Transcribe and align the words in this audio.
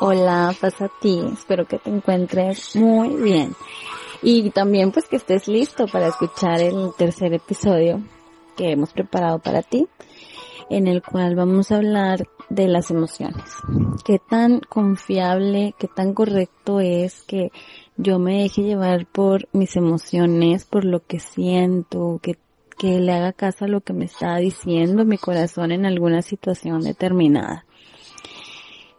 Hola, 0.00 0.54
pasa 0.60 0.86
a 0.86 0.90
ti. 1.00 1.20
Espero 1.32 1.66
que 1.66 1.78
te 1.78 1.90
encuentres 1.90 2.74
muy 2.76 3.14
bien. 3.22 3.54
Y 4.22 4.50
también 4.50 4.90
pues 4.90 5.06
que 5.06 5.16
estés 5.16 5.48
listo 5.48 5.86
para 5.86 6.08
escuchar 6.08 6.60
el 6.60 6.90
tercer 6.96 7.32
episodio 7.32 8.00
que 8.56 8.72
hemos 8.72 8.92
preparado 8.92 9.38
para 9.38 9.62
ti, 9.62 9.86
en 10.70 10.88
el 10.88 11.02
cual 11.02 11.36
vamos 11.36 11.70
a 11.70 11.76
hablar 11.76 12.26
de 12.48 12.68
las 12.68 12.90
emociones. 12.90 13.44
Qué 14.04 14.18
tan 14.18 14.60
confiable, 14.60 15.74
qué 15.78 15.88
tan 15.88 16.14
correcto 16.14 16.80
es 16.80 17.22
que 17.22 17.52
yo 17.96 18.18
me 18.18 18.42
deje 18.42 18.62
llevar 18.62 19.06
por 19.06 19.48
mis 19.52 19.76
emociones, 19.76 20.64
por 20.64 20.84
lo 20.84 21.04
que 21.04 21.20
siento, 21.20 22.18
que, 22.22 22.36
que 22.78 22.98
le 22.98 23.12
haga 23.12 23.32
caso 23.32 23.64
a 23.64 23.68
lo 23.68 23.80
que 23.80 23.92
me 23.92 24.06
está 24.06 24.36
diciendo 24.36 25.04
mi 25.04 25.18
corazón 25.18 25.72
en 25.72 25.86
alguna 25.86 26.22
situación 26.22 26.82
determinada. 26.82 27.64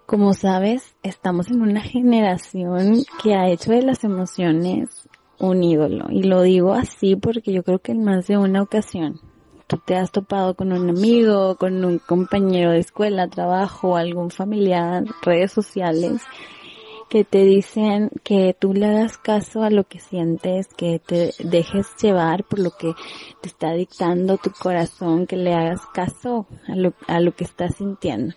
Como 0.07 0.33
sabes, 0.33 0.95
estamos 1.03 1.49
en 1.49 1.61
una 1.61 1.81
generación 1.81 3.03
que 3.21 3.35
ha 3.35 3.49
hecho 3.49 3.73
de 3.73 3.81
las 3.81 4.05
emociones 4.05 5.09
un 5.37 5.61
ídolo. 5.61 6.05
Y 6.09 6.23
lo 6.23 6.43
digo 6.43 6.71
así 6.71 7.17
porque 7.17 7.51
yo 7.51 7.61
creo 7.61 7.79
que 7.79 7.91
en 7.91 8.05
más 8.05 8.25
de 8.27 8.37
una 8.37 8.61
ocasión 8.61 9.19
tú 9.67 9.81
te 9.85 9.97
has 9.97 10.09
topado 10.09 10.55
con 10.55 10.71
un 10.71 10.89
amigo, 10.89 11.57
con 11.57 11.83
un 11.83 11.99
compañero 11.99 12.71
de 12.71 12.79
escuela, 12.79 13.27
trabajo, 13.27 13.97
algún 13.97 14.31
familiar, 14.31 15.03
redes 15.23 15.51
sociales, 15.51 16.21
que 17.09 17.25
te 17.25 17.43
dicen 17.43 18.09
que 18.23 18.55
tú 18.57 18.73
le 18.73 18.85
hagas 18.85 19.17
caso 19.17 19.61
a 19.63 19.69
lo 19.69 19.83
que 19.83 19.99
sientes, 19.99 20.67
que 20.69 20.99
te 21.05 21.33
dejes 21.39 21.85
llevar 22.01 22.45
por 22.45 22.59
lo 22.59 22.71
que 22.71 22.93
te 23.41 23.49
está 23.49 23.73
dictando 23.73 24.37
tu 24.37 24.51
corazón, 24.51 25.27
que 25.27 25.35
le 25.35 25.53
hagas 25.53 25.81
caso 25.93 26.47
a 26.65 26.77
lo, 26.77 26.93
a 27.07 27.19
lo 27.19 27.35
que 27.35 27.43
estás 27.43 27.75
sintiendo. 27.75 28.35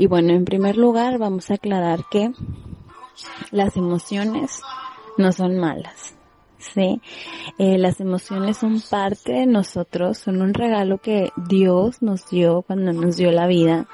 Y 0.00 0.06
bueno, 0.06 0.32
en 0.32 0.46
primer 0.46 0.78
lugar 0.78 1.18
vamos 1.18 1.50
a 1.50 1.56
aclarar 1.56 2.06
que 2.10 2.32
las 3.50 3.76
emociones 3.76 4.62
no 5.18 5.30
son 5.30 5.58
malas. 5.58 6.14
Sí, 6.56 7.02
eh, 7.58 7.76
las 7.76 8.00
emociones 8.00 8.56
son 8.56 8.80
parte 8.80 9.32
de 9.32 9.44
nosotros, 9.44 10.16
son 10.16 10.40
un 10.40 10.54
regalo 10.54 10.96
que 10.96 11.32
Dios 11.36 12.00
nos 12.00 12.30
dio 12.30 12.62
cuando 12.62 12.94
nos 12.94 13.18
dio 13.18 13.30
la 13.30 13.46
vida, 13.46 13.88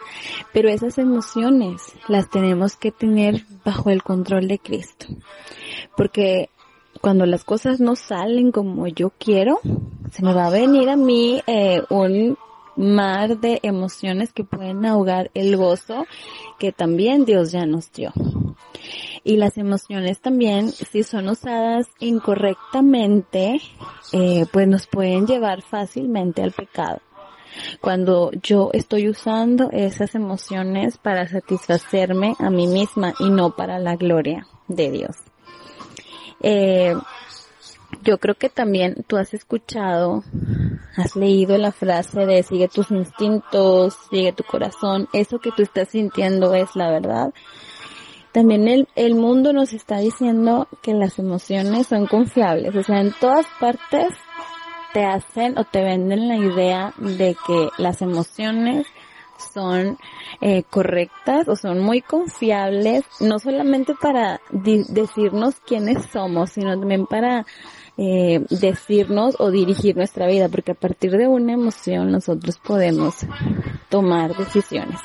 pero 0.52 0.68
esas 0.68 0.96
emociones 0.98 1.82
las 2.06 2.30
tenemos 2.30 2.76
que 2.76 2.92
tener 2.92 3.44
bajo 3.64 3.90
el 3.90 4.04
control 4.04 4.46
de 4.46 4.60
Cristo, 4.60 5.06
porque 5.96 6.50
cuando 7.00 7.26
las 7.26 7.42
cosas 7.42 7.80
no 7.80 7.96
salen 7.96 8.52
como 8.52 8.86
yo 8.86 9.10
quiero, 9.10 9.58
se 10.12 10.22
me 10.24 10.32
va 10.32 10.46
a 10.46 10.50
venir 10.50 10.88
a 10.88 10.96
mí 10.96 11.42
eh, 11.48 11.82
un 11.90 12.38
mar 12.76 13.38
de 13.38 13.60
emociones 13.62 14.32
que 14.32 14.44
pueden 14.44 14.84
ahogar 14.84 15.30
el 15.34 15.56
gozo 15.56 16.06
que 16.58 16.72
también 16.72 17.24
Dios 17.24 17.52
ya 17.52 17.66
nos 17.66 17.90
dio. 17.92 18.12
Y 19.24 19.36
las 19.36 19.58
emociones 19.58 20.20
también, 20.20 20.70
si 20.70 21.02
son 21.02 21.28
usadas 21.28 21.88
incorrectamente, 21.98 23.60
eh, 24.12 24.46
pues 24.52 24.68
nos 24.68 24.86
pueden 24.86 25.26
llevar 25.26 25.62
fácilmente 25.62 26.42
al 26.42 26.52
pecado. 26.52 27.00
Cuando 27.80 28.30
yo 28.42 28.70
estoy 28.72 29.08
usando 29.08 29.70
esas 29.72 30.14
emociones 30.14 30.98
para 30.98 31.26
satisfacerme 31.26 32.34
a 32.38 32.50
mí 32.50 32.66
misma 32.66 33.14
y 33.18 33.30
no 33.30 33.56
para 33.56 33.78
la 33.78 33.96
gloria 33.96 34.46
de 34.68 34.90
Dios. 34.90 35.16
Eh, 36.40 36.94
yo 38.02 38.18
creo 38.18 38.34
que 38.34 38.48
también 38.48 39.04
tú 39.06 39.16
has 39.16 39.34
escuchado, 39.34 40.22
has 40.96 41.16
leído 41.16 41.58
la 41.58 41.72
frase 41.72 42.26
de 42.26 42.42
sigue 42.42 42.68
tus 42.68 42.90
instintos, 42.90 43.96
sigue 44.10 44.32
tu 44.32 44.44
corazón, 44.44 45.08
eso 45.12 45.38
que 45.38 45.50
tú 45.52 45.62
estás 45.62 45.88
sintiendo 45.88 46.54
es 46.54 46.74
la 46.74 46.90
verdad. 46.90 47.32
También 48.32 48.68
el, 48.68 48.88
el 48.96 49.14
mundo 49.14 49.52
nos 49.52 49.72
está 49.72 49.98
diciendo 49.98 50.68
que 50.82 50.92
las 50.92 51.18
emociones 51.18 51.86
son 51.86 52.06
confiables, 52.06 52.74
o 52.76 52.82
sea, 52.82 53.00
en 53.00 53.12
todas 53.18 53.46
partes 53.60 54.08
te 54.92 55.04
hacen 55.04 55.58
o 55.58 55.64
te 55.64 55.82
venden 55.82 56.28
la 56.28 56.36
idea 56.36 56.94
de 56.98 57.36
que 57.46 57.68
las 57.78 58.02
emociones 58.02 58.86
son 59.38 59.98
eh, 60.40 60.62
correctas 60.68 61.48
o 61.48 61.56
son 61.56 61.80
muy 61.80 62.02
confiables, 62.02 63.04
no 63.20 63.38
solamente 63.38 63.94
para 64.00 64.40
decirnos 64.50 65.56
quiénes 65.66 66.06
somos, 66.06 66.50
sino 66.50 66.78
también 66.78 67.06
para 67.06 67.46
eh, 67.98 68.44
decirnos 68.50 69.36
o 69.38 69.50
dirigir 69.50 69.96
nuestra 69.96 70.26
vida, 70.26 70.48
porque 70.48 70.72
a 70.72 70.74
partir 70.74 71.12
de 71.12 71.28
una 71.28 71.54
emoción 71.54 72.12
nosotros 72.12 72.58
podemos 72.58 73.14
tomar 73.88 74.36
decisiones. 74.36 75.00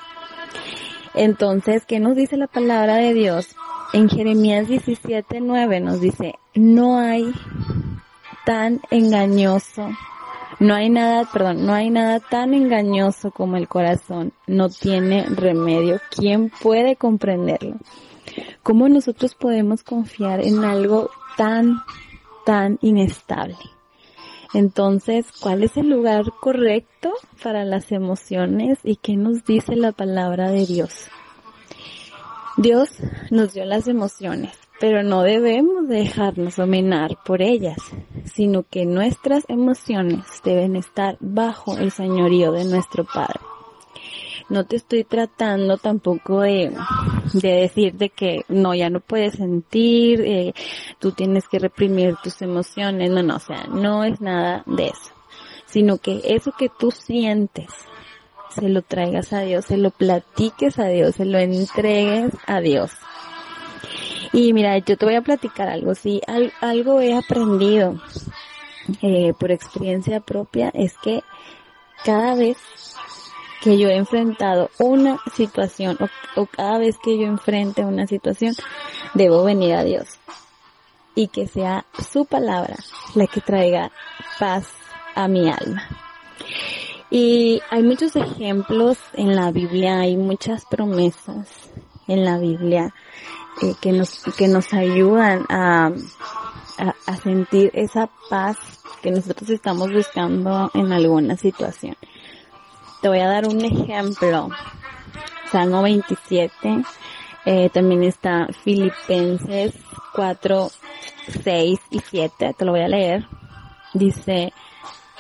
Entonces, 1.14 1.86
¿qué 1.86 2.00
nos 2.00 2.16
dice 2.16 2.38
la 2.38 2.48
palabra 2.48 2.96
de 2.96 3.14
Dios? 3.14 3.56
En 3.94 4.10
Jeremías 4.10 4.68
17:9 4.68 5.82
nos 5.82 6.00
dice, 6.00 6.36
no 6.54 6.98
hay 6.98 7.34
tan 8.46 8.82
engañoso, 8.90 9.90
no 10.62 10.76
hay 10.76 10.92
nada, 10.92 11.28
perdón, 11.34 11.66
no 11.66 11.74
hay 11.74 11.90
nada 11.90 12.20
tan 12.20 12.54
engañoso 12.54 13.32
como 13.32 13.58
el 13.58 13.68
corazón, 13.68 14.32
no 14.46 14.70
tiene 14.70 15.26
remedio. 15.26 16.00
¿Quién 16.16 16.52
puede 16.52 16.96
comprenderlo? 16.96 17.78
¿Cómo 18.62 18.88
nosotros 18.88 19.34
podemos 19.34 19.82
confiar 19.82 20.40
en 20.40 20.64
algo 20.64 21.10
tan, 21.36 21.82
tan 22.46 22.78
inestable? 22.84 23.58
Entonces, 24.54 25.32
¿cuál 25.32 25.64
es 25.64 25.78
el 25.78 25.90
lugar 25.90 26.26
correcto 26.40 27.12
para 27.42 27.66
las 27.66 27.92
emociones 27.92 28.78
y 28.84 28.98
qué 28.98 29.18
nos 29.18 29.44
dice 29.44 29.76
la 29.76 29.94
palabra 29.94 30.52
de 30.52 30.68
Dios? 30.68 31.08
Dios 32.58 32.90
nos 33.32 33.54
dio 33.54 33.66
las 33.66 33.88
emociones, 33.88 34.56
pero 34.82 35.02
no 35.04 35.24
debemos 35.24 35.88
dejarnos 35.88 36.58
dominar 36.58 37.18
por 37.24 37.42
ellas, 37.42 37.78
sino 38.26 38.64
que 38.64 38.86
nuestras 38.86 39.46
emociones 39.48 40.26
deben 40.44 40.76
estar 40.76 41.16
bajo 41.22 41.78
el 41.78 41.92
señorío 41.92 42.52
de 42.52 42.66
nuestro 42.66 43.06
Padre 43.06 43.40
no 44.52 44.66
te 44.66 44.76
estoy 44.76 45.06
tratando 45.06 45.78
tampoco 45.78 46.42
de, 46.42 46.76
de 47.34 47.50
decir 47.50 47.94
de 47.94 48.10
que 48.10 48.42
no, 48.50 48.76
ya 48.76 48.90
no 48.90 49.00
puedes 49.00 49.36
sentir, 49.36 50.22
eh, 50.22 50.54
tú 51.00 51.14
tienes 51.14 51.48
que 51.48 51.58
reprimir 51.58 52.18
tus 52.22 52.42
emociones, 52.42 53.10
no, 53.12 53.24
no, 53.24 53.38
o 53.38 53.40
sea, 53.40 53.68
no 53.68 54.04
es 54.04 54.20
nada 54.20 54.64
de 54.66 54.88
eso, 54.88 55.12
sino 55.68 56.00
que 56.00 56.22
eso 56.26 56.52
que 56.52 56.68
tú 56.68 56.92
sientes, 56.92 57.70
se 58.54 58.68
lo 58.68 58.82
traigas 58.82 59.32
a 59.32 59.40
Dios, 59.40 59.66
se 59.66 59.78
lo 59.78 59.90
platiques 59.92 60.78
a 60.80 60.88
Dios, 60.88 61.16
se 61.16 61.24
lo 61.24 61.40
entregues 61.40 62.34
a 62.46 62.60
Dios. 62.60 62.92
Y 64.34 64.54
mira, 64.54 64.78
yo 64.78 64.98
te 64.98 65.06
voy 65.06 65.16
a 65.16 65.22
platicar 65.22 65.68
algo, 65.68 65.94
sí, 65.94 66.22
algo 66.62 67.02
he 67.02 67.14
aprendido 67.14 68.02
eh, 69.02 69.34
por 69.38 69.52
experiencia 69.52 70.22
propia, 70.22 70.72
es 70.74 70.98
que 70.98 71.22
cada 72.04 72.36
vez 72.36 72.58
que 73.62 73.78
yo 73.78 73.90
he 73.90 73.96
enfrentado 73.96 74.72
una 74.80 75.20
situación 75.36 75.98
o, 76.36 76.46
cada 76.46 76.80
vez 76.80 76.98
que 76.98 77.18
yo 77.18 77.26
enfrente 77.26 77.86
una 77.86 78.08
situación, 78.08 78.56
debo 79.14 79.44
venir 79.44 79.76
a 79.76 79.84
Dios. 79.84 80.08
Y 81.14 81.28
que 81.28 81.46
sea 81.48 81.86
su 82.12 82.26
palabra 82.26 82.78
la 83.16 83.28
que 83.28 83.42
traiga 83.42 83.92
paz 84.40 84.68
a 85.14 85.28
mi 85.28 85.50
alma. 85.50 85.88
Y 87.10 87.62
hay 87.70 87.84
muchos 87.84 88.16
ejemplos 88.16 88.98
en 89.14 89.36
la 89.36 89.52
Biblia, 89.52 90.00
hay 90.00 90.16
muchas 90.16 90.66
promesas 90.66 91.50
en 92.08 92.24
la 92.24 92.38
Biblia 92.38 92.94
que 93.82 93.92
nos 93.92 94.24
que 94.38 94.48
nos 94.48 94.74
ayudan 94.74 95.46
a, 95.50 95.92
a 97.06 97.16
sentir 97.18 97.72
esa 97.74 98.10
paz 98.30 98.58
que 99.02 99.12
nosotros 99.12 99.50
estamos 99.50 99.92
buscando 99.92 100.70
en 100.74 100.92
alguna 100.92 101.36
situación. 101.36 101.96
Te 103.02 103.08
voy 103.10 103.20
a 103.20 103.28
dar 103.28 103.48
un 103.48 103.62
ejemplo. 103.62 104.50
Salmo 105.52 105.82
27. 105.82 106.84
Eh, 107.46 107.70
también 107.74 108.04
está 108.04 108.48
Filipenses 108.64 109.74
4, 110.14 110.70
6 111.44 111.80
y 111.90 112.00
7. 112.00 112.56
Te 112.58 112.66
lo 112.66 112.72
voy 112.72 112.82
a 112.82 112.88
leer. 112.88 113.28
Dice, 113.94 114.54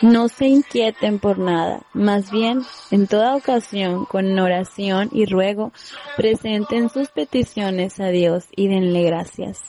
No 0.01 0.29
se 0.29 0.47
inquieten 0.47 1.19
por 1.19 1.37
nada, 1.37 1.83
más 1.93 2.31
bien, 2.31 2.61
en 2.89 3.05
toda 3.05 3.35
ocasión, 3.35 4.05
con 4.05 4.37
oración 4.39 5.09
y 5.11 5.25
ruego, 5.25 5.71
presenten 6.17 6.89
sus 6.89 7.09
peticiones 7.09 7.99
a 7.99 8.07
Dios 8.07 8.45
y 8.55 8.67
denle 8.67 9.03
gracias. 9.03 9.59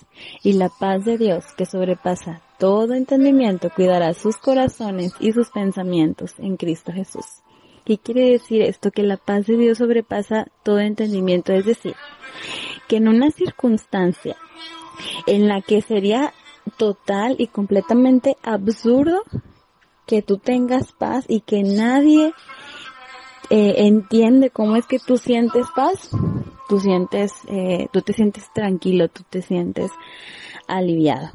Y 0.43 0.55
la 0.55 0.71
paz 0.71 1.05
de 1.05 1.19
Dios, 1.19 1.45
que 1.55 1.67
sobrepasa 1.67 2.41
todo 2.59 2.95
entendimiento, 2.95 3.69
cuidará 3.69 4.15
sus 4.15 4.39
corazones 4.39 5.13
y 5.21 5.33
sus 5.33 5.51
pensamientos 5.51 6.35
en 6.39 6.57
Cristo 6.57 6.93
Jesús. 6.93 7.27
¿Qué 7.85 7.99
quiere 7.99 8.31
decir 8.31 8.63
esto? 8.63 8.91
Que 8.91 9.03
la 9.03 9.19
paz 9.19 9.47
de 9.47 9.59
Dios 9.59 9.79
sobrepasa 9.79 10.47
todo 10.63 10.79
entendimiento, 10.79 11.53
es 11.53 11.67
decir, 11.67 11.95
que 12.89 12.97
en 12.97 13.09
una 13.09 13.31
circunstancia 13.33 14.37
en 15.27 15.47
la 15.47 15.61
que 15.61 15.83
sería 15.83 16.33
total 16.79 17.37
y 17.39 17.49
completamente 17.49 18.37
absurdo 18.43 19.23
que 20.07 20.23
tú 20.23 20.39
tengas 20.39 20.93
paz 20.93 21.25
y 21.29 21.41
que 21.41 21.63
nadie 21.63 22.33
eh, 23.51 23.75
entiende 23.79 24.51
cómo 24.51 24.77
es 24.77 24.87
que 24.87 24.99
tú 24.99 25.19
sientes 25.19 25.67
paz, 25.75 26.11
tú 26.69 26.81
sientes, 26.81 27.33
eh, 27.49 27.89
tú 27.93 28.03
te 28.03 28.13
sientes 28.13 28.45
tranquilo, 28.53 29.09
tú 29.09 29.23
te 29.29 29.43
sientes 29.43 29.91
aliviado. 30.67 31.31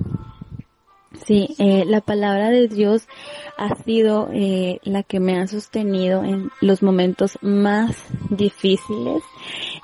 Sí, 1.25 1.55
eh, 1.57 1.83
la 1.85 2.01
palabra 2.01 2.49
de 2.49 2.67
Dios 2.67 3.07
ha 3.57 3.75
sido 3.83 4.29
eh, 4.31 4.79
la 4.83 5.03
que 5.03 5.19
me 5.19 5.39
ha 5.39 5.47
sostenido 5.47 6.23
en 6.23 6.51
los 6.61 6.83
momentos 6.83 7.37
más 7.41 7.95
difíciles 8.29 9.23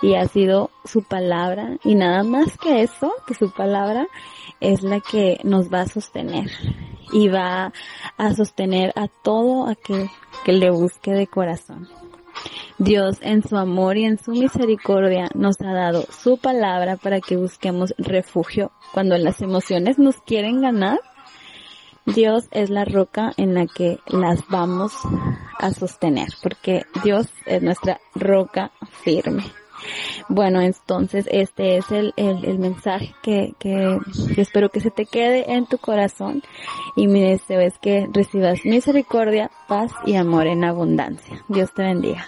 y 0.03 0.13
ha 0.15 0.27
sido 0.27 0.69
su 0.85 1.01
palabra 1.01 1.77
y 1.83 1.95
nada 1.95 2.23
más 2.23 2.57
que 2.57 2.83
eso, 2.83 3.11
que 3.25 3.33
su 3.33 3.51
palabra 3.51 4.07
es 4.59 4.83
la 4.83 4.99
que 4.99 5.39
nos 5.43 5.73
va 5.73 5.81
a 5.81 5.87
sostener 5.87 6.51
y 7.11 7.29
va 7.29 7.73
a 8.17 8.33
sostener 8.35 8.93
a 8.95 9.07
todo 9.07 9.67
aquel 9.67 10.09
que 10.45 10.53
le 10.53 10.69
busque 10.69 11.11
de 11.11 11.25
corazón. 11.25 11.87
Dios 12.77 13.17
en 13.21 13.47
su 13.47 13.55
amor 13.57 13.97
y 13.97 14.05
en 14.05 14.17
su 14.17 14.31
misericordia 14.31 15.29
nos 15.33 15.61
ha 15.61 15.71
dado 15.71 16.03
su 16.11 16.37
palabra 16.37 16.97
para 16.97 17.21
que 17.21 17.37
busquemos 17.37 17.95
refugio 17.97 18.71
cuando 18.93 19.17
las 19.17 19.41
emociones 19.41 19.97
nos 19.97 20.17
quieren 20.17 20.61
ganar 20.61 20.99
Dios 22.05 22.49
es 22.51 22.69
la 22.69 22.83
roca 22.83 23.31
en 23.37 23.53
la 23.53 23.65
que 23.65 23.97
las 24.07 24.45
vamos 24.49 24.91
a 25.57 25.71
sostener, 25.71 26.27
porque 26.41 26.83
Dios 27.01 27.27
es 27.45 27.61
nuestra 27.61 28.01
roca 28.13 28.71
firme. 29.03 29.45
Bueno, 30.29 30.61
entonces 30.61 31.27
este 31.31 31.77
es 31.77 31.91
el, 31.91 32.13
el, 32.15 32.59
mensaje 32.59 33.13
que, 33.21 33.53
que, 33.59 33.97
que, 34.33 34.41
espero 34.41 34.69
que 34.69 34.79
se 34.79 34.91
te 34.91 35.05
quede 35.05 35.53
en 35.53 35.65
tu 35.65 35.77
corazón 35.77 36.41
y 36.95 37.07
mi 37.07 37.21
deseo 37.21 37.59
es 37.59 37.77
que 37.79 38.07
recibas 38.11 38.65
misericordia, 38.65 39.51
paz 39.67 39.91
y 40.05 40.15
amor 40.15 40.47
en 40.47 40.63
abundancia. 40.63 41.43
Dios 41.49 41.73
te 41.73 41.83
bendiga. 41.83 42.27